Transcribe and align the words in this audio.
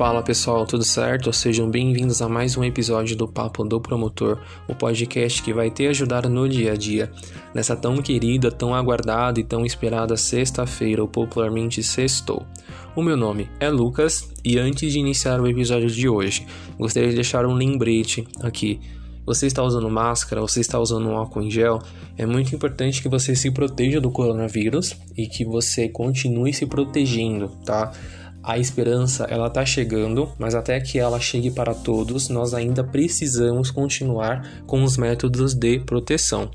Fala 0.00 0.22
pessoal, 0.22 0.64
tudo 0.64 0.82
certo? 0.82 1.30
Sejam 1.30 1.70
bem-vindos 1.70 2.22
a 2.22 2.28
mais 2.28 2.56
um 2.56 2.64
episódio 2.64 3.14
do 3.14 3.28
Papo 3.28 3.62
do 3.64 3.78
Promotor, 3.78 4.38
o 4.66 4.74
podcast 4.74 5.42
que 5.42 5.52
vai 5.52 5.70
te 5.70 5.86
ajudar 5.88 6.26
no 6.26 6.48
dia 6.48 6.72
a 6.72 6.74
dia, 6.74 7.12
nessa 7.54 7.76
tão 7.76 7.98
querida, 7.98 8.50
tão 8.50 8.74
aguardada 8.74 9.38
e 9.38 9.44
tão 9.44 9.62
esperada 9.66 10.16
sexta-feira, 10.16 11.02
ou 11.02 11.06
popularmente 11.06 11.82
sextou. 11.82 12.46
O 12.96 13.02
meu 13.02 13.14
nome 13.14 13.50
é 13.60 13.68
Lucas 13.68 14.30
e 14.42 14.58
antes 14.58 14.90
de 14.90 14.98
iniciar 14.98 15.38
o 15.38 15.46
episódio 15.46 15.90
de 15.90 16.08
hoje, 16.08 16.46
gostaria 16.78 17.10
de 17.10 17.16
deixar 17.16 17.44
um 17.44 17.52
lembrete 17.52 18.26
aqui. 18.40 18.80
Você 19.26 19.46
está 19.46 19.62
usando 19.62 19.90
máscara, 19.90 20.40
você 20.40 20.60
está 20.60 20.80
usando 20.80 21.10
um 21.10 21.16
álcool 21.18 21.42
em 21.42 21.50
gel, 21.50 21.78
é 22.16 22.24
muito 22.24 22.54
importante 22.54 23.02
que 23.02 23.08
você 23.08 23.36
se 23.36 23.50
proteja 23.50 24.00
do 24.00 24.10
coronavírus 24.10 24.96
e 25.14 25.26
que 25.26 25.44
você 25.44 25.90
continue 25.90 26.54
se 26.54 26.64
protegendo, 26.64 27.48
tá? 27.66 27.92
A 28.42 28.58
esperança 28.58 29.24
ela 29.24 29.50
tá 29.50 29.64
chegando, 29.66 30.32
mas 30.38 30.54
até 30.54 30.80
que 30.80 30.98
ela 30.98 31.20
chegue 31.20 31.50
para 31.50 31.74
todos, 31.74 32.28
nós 32.28 32.54
ainda 32.54 32.82
precisamos 32.82 33.70
continuar 33.70 34.62
com 34.66 34.82
os 34.82 34.96
métodos 34.96 35.52
de 35.52 35.78
proteção. 35.80 36.50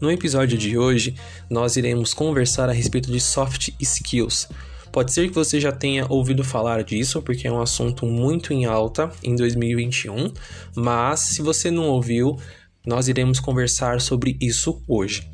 No 0.00 0.10
episódio 0.10 0.56
de 0.56 0.78
hoje, 0.78 1.14
nós 1.50 1.76
iremos 1.76 2.14
conversar 2.14 2.70
a 2.70 2.72
respeito 2.72 3.10
de 3.10 3.20
soft 3.20 3.70
skills. 3.80 4.48
Pode 4.90 5.12
ser 5.12 5.28
que 5.28 5.34
você 5.34 5.60
já 5.60 5.72
tenha 5.72 6.06
ouvido 6.08 6.42
falar 6.42 6.82
disso, 6.82 7.20
porque 7.20 7.46
é 7.46 7.52
um 7.52 7.60
assunto 7.60 8.06
muito 8.06 8.52
em 8.54 8.64
alta 8.64 9.10
em 9.22 9.36
2021, 9.36 10.32
mas 10.74 11.20
se 11.20 11.42
você 11.42 11.70
não 11.70 11.88
ouviu, 11.88 12.38
nós 12.86 13.08
iremos 13.08 13.38
conversar 13.38 14.00
sobre 14.00 14.38
isso 14.40 14.82
hoje. 14.88 15.28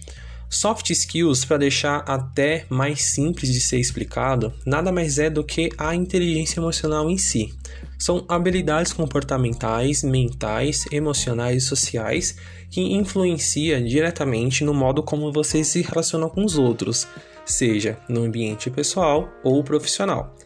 Soft 0.55 0.89
skills, 0.91 1.45
para 1.45 1.57
deixar 1.57 2.05
até 2.07 2.65
mais 2.69 3.03
simples 3.03 3.53
de 3.53 3.61
ser 3.61 3.81
explicado, 3.81 4.55
nada 4.65 4.93
mais 4.93 5.19
é 5.19 5.29
do 5.29 5.43
que 5.43 5.69
a 5.77 5.97
inteligência 5.97 6.61
emocional 6.61 7.11
em 7.11 7.19
si. 7.19 7.53
São 7.99 8.25
habilidades 8.29 8.93
comportamentais, 8.93 10.05
mentais, 10.05 10.85
emocionais 10.93 11.65
e 11.65 11.67
sociais 11.67 12.37
que 12.71 12.81
influenciam 12.81 13.83
diretamente 13.83 14.63
no 14.63 14.73
modo 14.73 15.03
como 15.03 15.33
você 15.33 15.65
se 15.65 15.83
relaciona 15.83 16.29
com 16.29 16.45
os 16.45 16.57
outros, 16.57 17.09
seja 17.45 17.99
no 18.09 18.23
ambiente 18.23 18.71
pessoal 18.71 19.29
ou 19.43 19.63
profissional. 19.65 20.37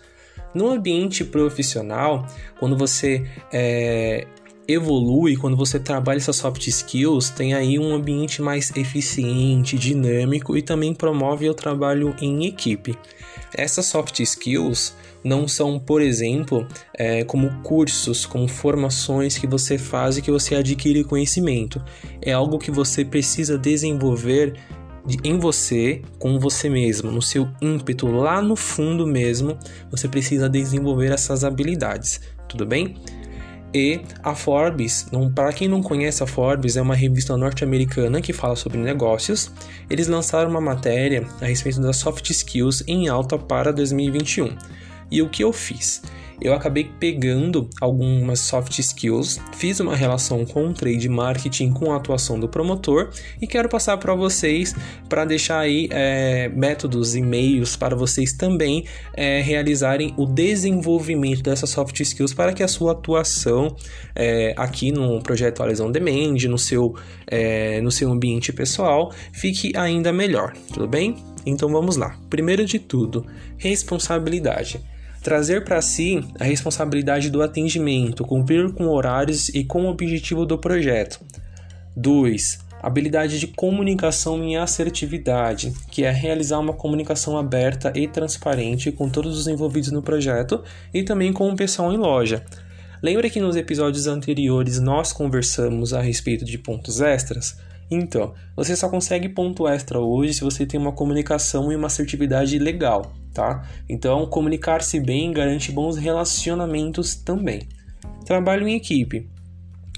No 0.54 0.70
ambiente 0.70 1.22
profissional, 1.22 2.26
quando 2.58 2.78
você 2.78 3.28
é, 3.52 4.26
evolui, 4.68 5.34
quando 5.34 5.56
você 5.56 5.80
trabalha 5.80 6.18
essas 6.18 6.36
soft 6.36 6.66
skills, 6.66 7.30
tem 7.30 7.54
aí 7.54 7.78
um 7.78 7.94
ambiente 7.94 8.42
mais 8.42 8.70
eficiente, 8.76 9.78
dinâmico 9.78 10.56
e 10.58 10.60
também 10.60 10.92
promove 10.92 11.48
o 11.48 11.54
trabalho 11.54 12.14
em 12.20 12.44
equipe. 12.44 12.94
Essas 13.56 13.86
soft 13.86 14.20
skills 14.20 14.94
não 15.24 15.48
são, 15.48 15.80
por 15.80 16.02
exemplo, 16.02 16.66
é, 16.92 17.24
como 17.24 17.50
cursos, 17.62 18.26
como 18.26 18.46
formações 18.46 19.38
que 19.38 19.46
você 19.46 19.78
faz 19.78 20.18
e 20.18 20.22
que 20.22 20.30
você 20.30 20.54
adquire 20.54 21.02
conhecimento. 21.02 21.82
É 22.20 22.32
algo 22.32 22.58
que 22.58 22.70
você 22.70 23.06
precisa 23.06 23.56
desenvolver 23.56 24.54
em 25.24 25.38
você, 25.38 26.02
com 26.18 26.38
você 26.38 26.68
mesmo, 26.68 27.10
no 27.10 27.22
seu 27.22 27.48
ímpeto, 27.62 28.06
lá 28.06 28.42
no 28.42 28.54
fundo 28.54 29.06
mesmo, 29.06 29.58
você 29.90 30.06
precisa 30.06 30.50
desenvolver 30.50 31.10
essas 31.10 31.44
habilidades, 31.44 32.20
tudo 32.46 32.66
bem? 32.66 32.94
E 33.72 34.00
a 34.22 34.34
Forbes, 34.34 35.06
para 35.34 35.52
quem 35.52 35.68
não 35.68 35.82
conhece 35.82 36.22
a 36.22 36.26
Forbes, 36.26 36.76
é 36.76 36.82
uma 36.82 36.94
revista 36.94 37.36
norte-americana 37.36 38.20
que 38.20 38.32
fala 38.32 38.56
sobre 38.56 38.78
negócios. 38.78 39.50
Eles 39.90 40.08
lançaram 40.08 40.50
uma 40.50 40.60
matéria 40.60 41.26
a 41.40 41.44
respeito 41.44 41.80
das 41.80 41.98
soft 41.98 42.30
skills 42.30 42.82
em 42.86 43.08
alta 43.08 43.38
para 43.38 43.72
2021. 43.72 44.56
E 45.10 45.20
o 45.20 45.28
que 45.28 45.44
eu 45.44 45.52
fiz? 45.52 46.02
Eu 46.40 46.54
acabei 46.54 46.90
pegando 46.98 47.68
algumas 47.80 48.40
soft 48.40 48.78
skills, 48.78 49.40
fiz 49.54 49.80
uma 49.80 49.96
relação 49.96 50.44
com 50.44 50.68
o 50.68 50.72
trade 50.72 51.08
marketing 51.08 51.72
com 51.72 51.92
a 51.92 51.96
atuação 51.96 52.38
do 52.38 52.48
promotor 52.48 53.10
e 53.40 53.46
quero 53.46 53.68
passar 53.68 53.96
para 53.98 54.14
vocês 54.14 54.74
para 55.08 55.24
deixar 55.24 55.60
aí 55.60 55.88
é, 55.90 56.48
métodos 56.48 57.16
e 57.16 57.20
meios 57.20 57.76
para 57.76 57.96
vocês 57.96 58.32
também 58.32 58.84
é, 59.14 59.40
realizarem 59.40 60.14
o 60.16 60.26
desenvolvimento 60.26 61.42
dessas 61.42 61.70
soft 61.70 61.98
skills 62.00 62.32
para 62.32 62.52
que 62.52 62.62
a 62.62 62.68
sua 62.68 62.92
atuação 62.92 63.74
é, 64.14 64.54
aqui 64.56 64.92
no 64.92 65.20
projeto 65.22 65.60
Horizon 65.60 65.90
Demand, 65.90 66.36
no 66.48 66.58
seu, 66.58 66.94
é, 67.26 67.80
no 67.80 67.90
seu 67.90 68.10
ambiente 68.10 68.52
pessoal, 68.52 69.12
fique 69.32 69.72
ainda 69.76 70.12
melhor, 70.12 70.52
tudo 70.72 70.86
bem? 70.86 71.16
Então 71.44 71.68
vamos 71.70 71.96
lá. 71.96 72.16
Primeiro 72.28 72.64
de 72.64 72.78
tudo, 72.78 73.24
responsabilidade. 73.56 74.80
Trazer 75.22 75.64
para 75.64 75.82
si 75.82 76.24
a 76.38 76.44
responsabilidade 76.44 77.28
do 77.28 77.42
atendimento, 77.42 78.24
cumprir 78.24 78.72
com 78.72 78.88
horários 78.88 79.48
e 79.48 79.64
com 79.64 79.84
o 79.84 79.90
objetivo 79.90 80.46
do 80.46 80.56
projeto. 80.56 81.20
2. 81.96 82.60
Habilidade 82.80 83.40
de 83.40 83.48
comunicação 83.48 84.44
e 84.44 84.56
assertividade, 84.56 85.72
que 85.90 86.04
é 86.04 86.10
realizar 86.10 86.60
uma 86.60 86.72
comunicação 86.72 87.36
aberta 87.36 87.92
e 87.94 88.06
transparente 88.06 88.92
com 88.92 89.08
todos 89.08 89.36
os 89.36 89.48
envolvidos 89.48 89.90
no 89.90 90.00
projeto 90.00 90.62
e 90.94 91.02
também 91.02 91.32
com 91.32 91.50
o 91.50 91.56
pessoal 91.56 91.92
em 91.92 91.96
loja. 91.96 92.44
Lembra 93.02 93.28
que 93.28 93.40
nos 93.40 93.56
episódios 93.56 94.06
anteriores 94.06 94.78
nós 94.78 95.12
conversamos 95.12 95.92
a 95.92 96.00
respeito 96.00 96.44
de 96.44 96.56
pontos 96.56 97.00
extras? 97.00 97.56
Então, 97.90 98.34
você 98.54 98.76
só 98.76 98.88
consegue 98.88 99.28
ponto 99.28 99.66
extra 99.66 99.98
hoje 99.98 100.34
se 100.34 100.42
você 100.42 100.66
tem 100.66 100.78
uma 100.78 100.92
comunicação 100.92 101.72
e 101.72 101.76
uma 101.76 101.86
assertividade 101.86 102.58
legal, 102.58 103.12
tá? 103.32 103.66
Então, 103.88 104.26
comunicar-se 104.26 105.00
bem 105.00 105.32
garante 105.32 105.72
bons 105.72 105.96
relacionamentos 105.96 107.14
também. 107.14 107.62
Trabalho 108.26 108.68
em 108.68 108.76
equipe 108.76 109.28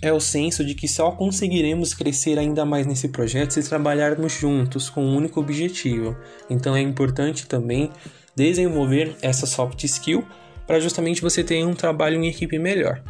é 0.02 0.12
o 0.12 0.20
senso 0.20 0.64
de 0.64 0.74
que 0.74 0.88
só 0.88 1.10
conseguiremos 1.10 1.92
crescer 1.92 2.38
ainda 2.38 2.64
mais 2.64 2.86
nesse 2.86 3.08
projeto 3.08 3.50
se 3.50 3.68
trabalharmos 3.68 4.32
juntos 4.32 4.88
com 4.88 5.04
um 5.04 5.16
único 5.16 5.40
objetivo. 5.40 6.16
Então, 6.48 6.76
é 6.76 6.80
importante 6.80 7.46
também 7.46 7.90
desenvolver 8.34 9.16
essa 9.20 9.46
soft 9.46 9.82
skill 9.84 10.24
para 10.66 10.78
justamente 10.78 11.20
você 11.20 11.42
ter 11.42 11.66
um 11.66 11.74
trabalho 11.74 12.22
em 12.22 12.28
equipe 12.28 12.58
melhor. 12.58 13.02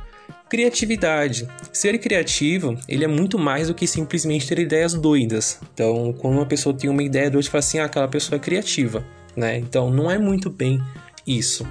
Criatividade. 0.50 1.48
Ser 1.72 1.96
criativo, 1.98 2.76
ele 2.88 3.04
é 3.04 3.06
muito 3.06 3.38
mais 3.38 3.68
do 3.68 3.74
que 3.74 3.86
simplesmente 3.86 4.48
ter 4.48 4.58
ideias 4.58 4.94
doidas. 4.94 5.60
Então, 5.72 6.12
quando 6.18 6.34
uma 6.34 6.44
pessoa 6.44 6.76
tem 6.76 6.90
uma 6.90 7.04
ideia 7.04 7.30
doida, 7.30 7.48
fala 7.48 7.60
assim, 7.60 7.78
ah, 7.78 7.84
aquela 7.84 8.08
pessoa 8.08 8.36
é 8.36 8.40
criativa, 8.40 9.06
né? 9.36 9.56
Então, 9.58 9.90
não 9.92 10.10
é 10.10 10.18
muito 10.18 10.50
bem 10.50 10.80
isso. 11.24 11.64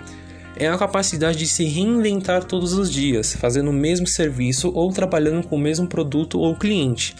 É 0.55 0.67
a 0.67 0.77
capacidade 0.77 1.37
de 1.37 1.45
se 1.45 1.65
reinventar 1.65 2.45
todos 2.45 2.71
os 2.71 2.89
dias, 2.89 3.33
fazendo 3.33 3.69
o 3.69 3.73
mesmo 3.73 4.07
serviço 4.07 4.71
ou 4.73 4.93
trabalhando 4.93 5.45
com 5.45 5.57
o 5.57 5.59
mesmo 5.59 5.85
produto 5.85 6.39
ou 6.39 6.55
cliente. 6.55 7.15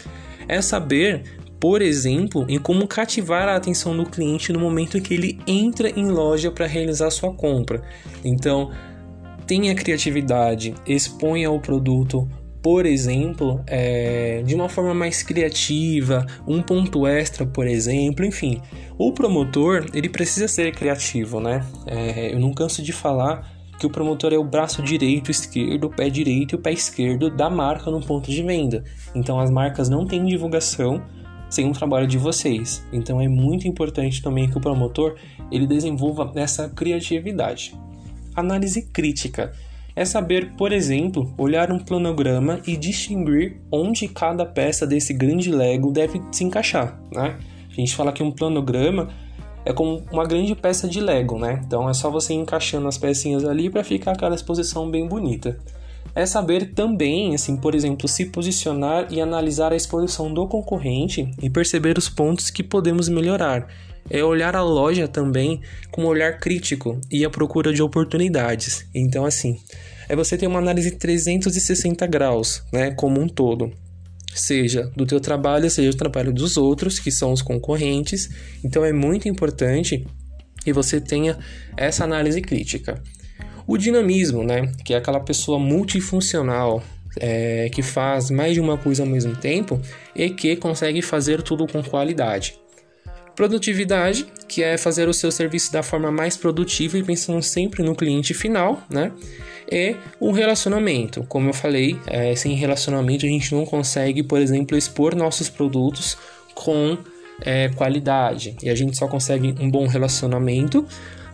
É 0.48 0.62
saber 0.62 1.22
por 1.60 1.82
exemplo, 1.82 2.46
em 2.48 2.58
como 2.58 2.88
cativar 2.88 3.46
a 3.46 3.54
atenção 3.54 3.94
do 3.94 4.06
cliente 4.06 4.50
no 4.50 4.58
momento 4.58 4.96
em 4.96 5.02
que 5.02 5.12
ele 5.12 5.38
entra 5.46 5.90
em 5.90 6.10
loja 6.10 6.50
para 6.50 6.66
realizar 6.66 7.10
sua 7.10 7.34
compra. 7.34 7.82
Então, 8.24 8.70
tenha 9.50 9.74
criatividade, 9.74 10.76
exponha 10.86 11.50
o 11.50 11.58
produto, 11.58 12.28
por 12.62 12.86
exemplo, 12.86 13.60
é, 13.66 14.44
de 14.46 14.54
uma 14.54 14.68
forma 14.68 14.94
mais 14.94 15.24
criativa, 15.24 16.24
um 16.46 16.62
ponto 16.62 17.04
extra, 17.04 17.44
por 17.44 17.66
exemplo, 17.66 18.24
enfim. 18.24 18.62
O 18.96 19.10
promotor, 19.10 19.86
ele 19.92 20.08
precisa 20.08 20.46
ser 20.46 20.72
criativo, 20.72 21.40
né? 21.40 21.66
É, 21.84 22.32
eu 22.32 22.38
não 22.38 22.52
canso 22.52 22.80
de 22.80 22.92
falar 22.92 23.44
que 23.76 23.84
o 23.84 23.90
promotor 23.90 24.32
é 24.32 24.38
o 24.38 24.44
braço 24.44 24.84
direito, 24.84 25.32
esquerdo, 25.32 25.88
o 25.88 25.90
pé 25.90 26.08
direito 26.08 26.54
e 26.54 26.56
o 26.56 26.60
pé 26.60 26.70
esquerdo 26.70 27.28
da 27.28 27.50
marca 27.50 27.90
no 27.90 28.00
ponto 28.00 28.30
de 28.30 28.44
venda. 28.44 28.84
Então 29.16 29.40
as 29.40 29.50
marcas 29.50 29.88
não 29.88 30.06
têm 30.06 30.24
divulgação 30.26 31.02
sem 31.48 31.68
o 31.68 31.72
trabalho 31.72 32.06
de 32.06 32.18
vocês. 32.18 32.86
Então 32.92 33.20
é 33.20 33.26
muito 33.26 33.66
importante 33.66 34.22
também 34.22 34.48
que 34.48 34.56
o 34.56 34.60
promotor 34.60 35.16
ele 35.50 35.66
desenvolva 35.66 36.30
essa 36.36 36.68
criatividade. 36.68 37.74
Análise 38.34 38.82
crítica 38.82 39.52
é 39.94 40.04
saber, 40.04 40.52
por 40.56 40.72
exemplo, 40.72 41.32
olhar 41.36 41.70
um 41.70 41.78
planograma 41.78 42.60
e 42.66 42.76
distinguir 42.76 43.60
onde 43.70 44.08
cada 44.08 44.46
peça 44.46 44.86
desse 44.86 45.12
grande 45.12 45.50
Lego 45.50 45.92
deve 45.92 46.20
se 46.30 46.44
encaixar, 46.44 47.00
né? 47.12 47.38
A 47.70 47.74
gente 47.74 47.94
fala 47.94 48.12
que 48.12 48.22
um 48.22 48.30
planograma 48.30 49.08
é 49.64 49.72
como 49.72 50.02
uma 50.10 50.24
grande 50.24 50.54
peça 50.54 50.88
de 50.88 51.00
Lego, 51.00 51.38
né? 51.38 51.60
Então 51.66 51.88
é 51.88 51.92
só 51.92 52.10
você 52.10 52.32
encaixando 52.32 52.88
as 52.88 52.96
pecinhas 52.96 53.44
ali 53.44 53.68
para 53.68 53.84
ficar 53.84 54.12
aquela 54.12 54.34
exposição 54.34 54.90
bem 54.90 55.06
bonita. 55.06 55.58
É 56.14 56.26
saber 56.26 56.72
também, 56.72 57.34
assim, 57.34 57.56
por 57.56 57.74
exemplo, 57.74 58.08
se 58.08 58.26
posicionar 58.26 59.06
e 59.10 59.20
analisar 59.20 59.72
a 59.72 59.76
exposição 59.76 60.32
do 60.32 60.46
concorrente 60.46 61.30
e 61.40 61.48
perceber 61.48 61.96
os 61.98 62.08
pontos 62.08 62.50
que 62.50 62.62
podemos 62.62 63.08
melhorar 63.08 63.68
é 64.08 64.22
olhar 64.24 64.56
a 64.56 64.62
loja 64.62 65.06
também 65.06 65.60
com 65.90 66.02
um 66.02 66.06
olhar 66.06 66.38
crítico 66.38 67.00
e 67.10 67.24
a 67.24 67.30
procura 67.30 67.72
de 67.72 67.82
oportunidades. 67.82 68.86
Então, 68.94 69.24
assim, 69.24 69.58
é 70.08 70.16
você 70.16 70.36
ter 70.36 70.46
uma 70.46 70.58
análise 70.58 70.92
360 70.92 72.06
graus, 72.06 72.62
né, 72.72 72.90
como 72.92 73.20
um 73.20 73.28
todo. 73.28 73.72
Seja 74.34 74.90
do 74.96 75.04
teu 75.04 75.20
trabalho, 75.20 75.68
seja 75.68 75.90
do 75.90 75.96
trabalho 75.96 76.32
dos 76.32 76.56
outros, 76.56 76.98
que 76.98 77.10
são 77.10 77.32
os 77.32 77.42
concorrentes. 77.42 78.30
Então, 78.64 78.84
é 78.84 78.92
muito 78.92 79.28
importante 79.28 80.06
que 80.62 80.72
você 80.72 81.00
tenha 81.00 81.38
essa 81.76 82.04
análise 82.04 82.40
crítica. 82.40 83.02
O 83.66 83.76
dinamismo, 83.76 84.44
né? 84.44 84.72
Que 84.84 84.94
é 84.94 84.96
aquela 84.96 85.20
pessoa 85.20 85.58
multifuncional, 85.58 86.82
é, 87.18 87.68
que 87.70 87.82
faz 87.82 88.30
mais 88.30 88.54
de 88.54 88.60
uma 88.60 88.76
coisa 88.76 89.02
ao 89.02 89.08
mesmo 89.08 89.34
tempo 89.36 89.80
e 90.14 90.30
que 90.30 90.56
consegue 90.56 91.02
fazer 91.02 91.42
tudo 91.42 91.66
com 91.66 91.82
qualidade. 91.82 92.59
Produtividade, 93.40 94.26
que 94.46 94.62
é 94.62 94.76
fazer 94.76 95.08
o 95.08 95.14
seu 95.14 95.32
serviço 95.32 95.72
da 95.72 95.82
forma 95.82 96.12
mais 96.12 96.36
produtiva 96.36 96.98
e 96.98 97.02
pensando 97.02 97.40
sempre 97.40 97.82
no 97.82 97.94
cliente 97.94 98.34
final, 98.34 98.82
né? 98.90 99.12
E 99.72 99.96
o 100.20 100.30
relacionamento, 100.30 101.24
como 101.26 101.48
eu 101.48 101.54
falei, 101.54 101.98
é, 102.06 102.34
sem 102.36 102.54
relacionamento 102.54 103.24
a 103.24 103.28
gente 103.30 103.54
não 103.54 103.64
consegue, 103.64 104.22
por 104.22 104.42
exemplo, 104.42 104.76
expor 104.76 105.16
nossos 105.16 105.48
produtos 105.48 106.18
com 106.54 106.98
é, 107.40 107.70
qualidade. 107.70 108.58
E 108.62 108.68
a 108.68 108.74
gente 108.74 108.94
só 108.98 109.08
consegue 109.08 109.54
um 109.58 109.70
bom 109.70 109.86
relacionamento 109.86 110.84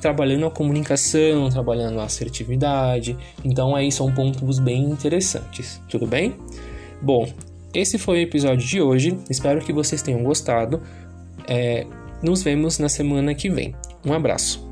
trabalhando 0.01 0.47
a 0.47 0.51
comunicação, 0.53 1.51
trabalhando 1.51 1.99
a 1.99 2.05
assertividade. 2.05 3.19
Então 3.45 3.75
aí 3.75 3.91
são 3.91 4.15
pontos 4.15 4.61
bem 4.61 4.85
interessantes, 4.85 5.83
tudo 5.89 6.07
bem? 6.07 6.37
Bom, 7.03 7.27
esse 7.75 7.99
foi 7.99 8.19
o 8.19 8.23
episódio 8.23 8.65
de 8.65 8.81
hoje. 8.81 9.19
Espero 9.29 9.61
que 9.61 9.73
vocês 9.73 10.01
tenham 10.03 10.23
gostado. 10.23 10.81
É, 11.49 11.87
nos 12.23 12.43
vemos 12.43 12.79
na 12.79 12.89
semana 12.89 13.35
que 13.35 13.49
vem. 13.49 13.75
Um 14.05 14.13
abraço. 14.13 14.67